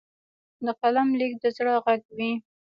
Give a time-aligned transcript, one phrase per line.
[0.65, 2.31] د قلم لیک د زړه غږ وي.